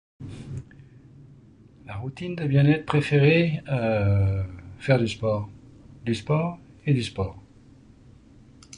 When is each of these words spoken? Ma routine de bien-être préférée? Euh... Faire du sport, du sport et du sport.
Ma 1.85 1.93
routine 1.95 2.35
de 2.35 2.47
bien-être 2.47 2.87
préférée? 2.87 3.61
Euh... 3.67 4.43
Faire 4.79 4.97
du 4.97 5.07
sport, 5.07 5.47
du 6.03 6.15
sport 6.15 6.57
et 6.87 6.93
du 6.95 7.03
sport. 7.03 7.37